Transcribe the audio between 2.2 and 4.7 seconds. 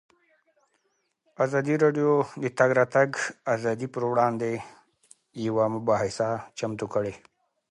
د د تګ راتګ ازادي پر وړاندې